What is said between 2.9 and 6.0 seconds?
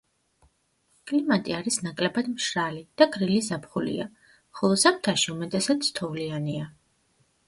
და გრილი ზაფხულია, ხოლო ზამთარში უმეტესად